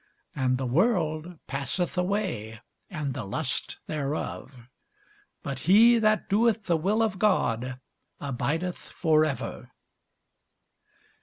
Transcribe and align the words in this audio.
And 0.35 0.57
the 0.57 0.65
world 0.65 1.37
passeth 1.45 1.95
away, 1.95 2.59
and 2.89 3.13
the 3.13 3.23
lust 3.23 3.77
thereof: 3.85 4.67
but 5.43 5.59
he 5.69 5.99
that 5.99 6.27
doeth 6.27 6.63
the 6.65 6.75
will 6.75 7.03
of 7.03 7.19
God 7.19 7.79
abideth 8.19 8.79
for 8.79 9.23
ever. 9.25 9.69